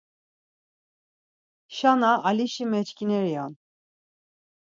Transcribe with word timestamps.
Şana 1.75 2.11
Alişi 2.27 2.65
meçkineri 2.71 3.33
on. 3.45 3.53